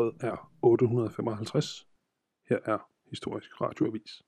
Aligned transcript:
Året 0.00 0.14
er 0.20 0.50
855. 0.62 1.88
Her 2.48 2.58
er 2.64 2.78
Historisk 3.10 3.60
Radioavis. 3.60 4.22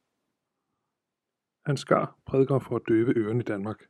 Hans 1.67 1.81
Skar 1.81 2.17
prædiker 2.27 2.59
for 2.59 2.77
at 2.77 2.83
døve 2.89 3.13
ørerne 3.17 3.41
i 3.41 3.43
Danmark. 3.43 3.81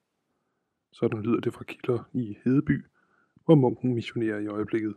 Sådan 0.92 1.22
lyder 1.22 1.40
det 1.40 1.54
fra 1.54 1.64
kilder 1.64 2.08
i 2.12 2.36
Hedeby, 2.44 2.86
hvor 3.44 3.54
munken 3.54 3.94
missionerer 3.94 4.38
i 4.38 4.46
øjeblikket. 4.46 4.94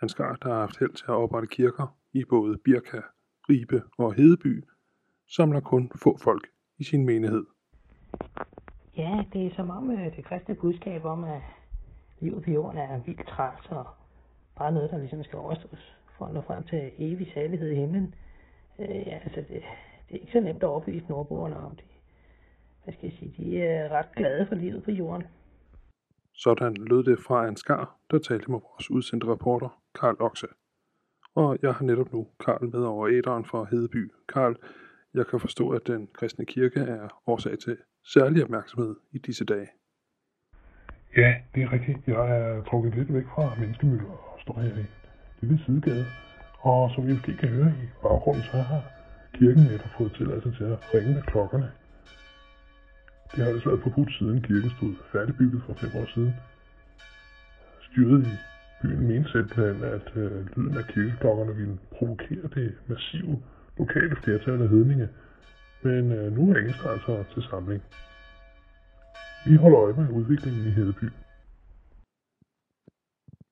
Hans 0.00 0.12
Skar, 0.12 0.36
der 0.36 0.48
har 0.48 0.60
haft 0.60 0.78
held 0.78 0.92
til 0.92 1.04
at 1.04 1.14
oprette 1.14 1.48
kirker 1.48 1.98
i 2.12 2.24
både 2.24 2.58
Birka, 2.58 3.00
Ribe 3.48 3.82
og 3.98 4.14
Hedeby, 4.14 4.64
samler 5.26 5.60
kun 5.60 5.90
få 6.02 6.18
folk 6.18 6.48
i 6.78 6.84
sin 6.84 7.06
menighed. 7.06 7.46
Ja, 8.96 9.24
det 9.32 9.46
er 9.46 9.54
som 9.56 9.70
om 9.70 9.90
øh, 9.90 10.16
det 10.16 10.24
kristne 10.24 10.54
budskab 10.54 11.04
om, 11.04 11.24
at 11.24 11.42
livet 12.20 12.44
på 12.44 12.50
jorden 12.50 12.78
er 12.78 13.02
vildt 13.02 13.26
træls 13.28 13.66
og 13.70 14.01
bare 14.58 14.72
noget, 14.72 14.90
der 14.90 14.98
ligesom 14.98 15.24
skal 15.24 15.38
overstås 15.38 15.96
for 16.18 16.24
at 16.24 16.34
nå 16.34 16.40
frem 16.40 16.62
til 16.62 16.90
evig 16.98 17.30
særlighed 17.34 17.70
i 17.70 17.74
himlen. 17.74 18.14
Øh, 18.78 19.06
ja, 19.06 19.18
altså 19.24 19.40
det, 19.40 19.62
det 20.08 20.16
er 20.16 20.20
ikke 20.20 20.32
så 20.32 20.40
nemt 20.40 20.62
at 20.62 20.68
overbevise 20.68 21.06
nordboerne 21.08 21.56
om 21.56 21.76
det. 21.76 21.84
Hvad 22.84 22.94
skal 22.94 23.08
jeg 23.08 23.18
sige, 23.18 23.34
de 23.38 23.62
er 23.62 23.88
ret 23.88 24.12
glade 24.16 24.46
for 24.46 24.54
livet 24.54 24.82
på 24.82 24.90
jorden. 24.90 25.26
Sådan 26.34 26.74
lød 26.74 27.04
det 27.04 27.18
fra 27.26 27.48
en 27.48 27.56
skar, 27.56 27.96
der 28.10 28.18
talte 28.18 28.50
med 28.50 28.60
vores 28.60 28.90
udsendte 28.90 29.26
reporter, 29.26 29.82
Karl 30.00 30.16
Oxe. 30.20 30.46
Og 31.34 31.58
jeg 31.62 31.74
har 31.74 31.84
netop 31.84 32.12
nu 32.12 32.26
Karl 32.40 32.64
med 32.64 32.84
over 32.84 33.08
æderen 33.08 33.44
fra 33.44 33.64
Hedeby. 33.64 34.12
Karl, 34.28 34.56
jeg 35.14 35.26
kan 35.26 35.40
forstå, 35.40 35.70
at 35.70 35.86
den 35.86 36.08
kristne 36.12 36.46
kirke 36.46 36.80
er 36.80 37.22
årsag 37.26 37.58
til 37.58 37.76
særlig 38.04 38.44
opmærksomhed 38.44 38.96
i 39.12 39.18
disse 39.18 39.44
dage. 39.44 39.68
Ja, 41.16 41.34
det 41.54 41.62
er 41.62 41.72
rigtigt. 41.72 41.98
Jeg 42.06 42.38
er 42.38 42.62
trukket 42.62 42.94
lidt 42.94 43.14
væk 43.14 43.24
fra 43.34 43.54
menneskemøller 43.60 44.12
og 44.32 44.38
står 44.42 44.60
her 44.60 44.76
i 44.76 44.80
en 44.80 44.88
lille 45.40 45.64
sidegade. 45.66 46.06
Og 46.58 46.90
som 46.94 47.08
I 47.08 47.12
måske 47.12 47.36
kan 47.36 47.48
høre 47.48 47.72
i 47.82 47.86
baggrunden, 48.02 48.42
så 48.42 48.56
har 48.56 48.82
kirken 49.34 49.62
netop 49.62 49.90
fået 49.98 50.12
tilladelse 50.12 50.50
til 50.58 50.64
at 50.64 50.78
ringe 50.94 51.14
med 51.14 51.22
klokkerne. 51.22 51.70
Det 53.32 53.44
har 53.44 53.52
desværre 53.52 53.74
været 53.74 53.82
forbudt 53.82 54.12
siden 54.18 54.42
kirken 54.42 54.70
stod 54.70 54.94
færdigbygget 55.12 55.62
for 55.66 55.74
fem 55.74 55.90
år 56.00 56.06
siden. 56.14 56.34
Styret 57.86 58.26
i 58.26 58.36
byen 58.82 59.06
mente 59.08 59.30
simpelthen, 59.32 59.84
at 59.96 60.06
øh, 60.16 60.56
lyden 60.56 60.76
af 60.78 60.84
kirkeklokkerne 60.84 61.56
ville 61.56 61.78
provokere 61.96 62.46
det 62.54 62.74
massive 62.86 63.42
lokale 63.78 64.16
flertal 64.22 64.62
af 64.62 64.68
hedninge. 64.68 65.08
Men 65.82 66.12
øh, 66.12 66.36
nu 66.36 66.52
ringes 66.52 66.78
der 66.82 66.90
altså 66.90 67.24
til 67.34 67.42
samling. 67.50 67.82
Vi 69.46 69.56
holder 69.56 69.80
øje 69.80 69.92
med 69.92 70.08
udviklingen 70.18 70.66
i 70.66 70.70
Hedeby. 70.70 71.08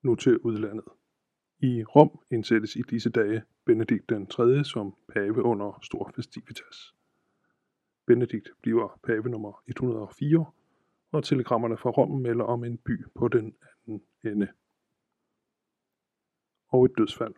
Nu 0.03 0.15
til 0.15 0.37
udlandet. 0.37 0.85
I 1.59 1.83
Rom 1.83 2.19
indsættes 2.31 2.75
i 2.75 2.81
disse 2.81 3.09
dage 3.09 3.43
Benedikt 3.65 4.09
den 4.09 4.27
3. 4.27 4.63
som 4.63 4.97
pave 5.13 5.43
under 5.43 5.79
stor 5.83 6.11
festivitas. 6.15 6.77
Benedikt 8.07 8.49
bliver 8.61 8.99
pave 9.03 9.29
nummer 9.29 9.63
104, 9.67 10.45
og 11.11 11.23
telegrammerne 11.23 11.77
fra 11.77 11.89
Rom 11.89 12.21
melder 12.21 12.45
om 12.45 12.63
en 12.63 12.77
by 12.77 13.05
på 13.15 13.27
den 13.27 13.55
anden 13.87 14.01
ende. 14.23 14.47
Og 16.67 16.85
et 16.85 16.91
dødsfald. 16.97 17.35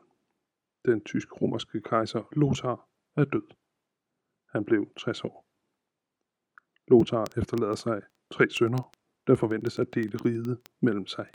Den 0.86 1.04
tysk-romerske 1.04 1.82
kejser 1.82 2.23
Lothar 2.32 2.90
er 3.16 3.26
død. 3.26 3.48
Han 4.50 4.66
blev 4.66 4.82
60 4.98 5.23
år. 5.23 5.45
Lothar 6.88 7.40
efterlader 7.40 7.76
sig 7.76 8.02
tre 8.34 8.50
sønner, 8.50 8.92
der 9.28 9.36
forventes 9.36 9.80
at 9.80 9.94
dele 9.94 10.17
riget 10.26 10.59
mellem 10.81 11.08
sig. 11.08 11.28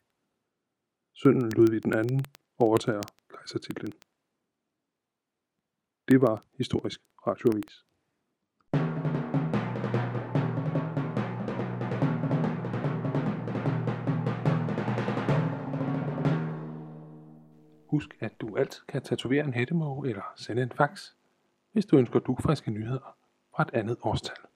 Sønnen 1.13 1.51
Ludvig 1.51 1.83
den 1.83 1.93
anden 1.93 2.25
overtager 2.57 3.01
kejsertitlen. 3.29 3.91
Det 6.07 6.21
var 6.21 6.45
historisk 6.57 7.01
radioavis. 7.27 7.85
Husk, 17.89 18.17
at 18.19 18.41
du 18.41 18.57
altid 18.57 18.85
kan 18.87 19.01
tatovere 19.01 19.45
en 19.45 19.53
hættemåge 19.53 20.09
eller 20.09 20.33
sende 20.35 20.61
en 20.63 20.71
fax, 20.71 21.13
hvis 21.71 21.85
du 21.85 21.97
ønsker 21.97 22.19
dugfriske 22.19 22.71
nyheder 22.71 23.17
fra 23.55 23.63
et 23.63 23.73
andet 23.73 23.97
årstal. 24.01 24.48